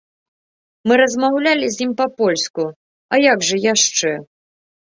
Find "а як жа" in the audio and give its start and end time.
3.15-3.57